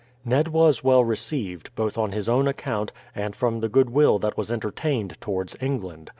[0.25, 4.51] Ned was well received, both on his own account and from the goodwill that was
[4.51, 6.09] entertained towards England.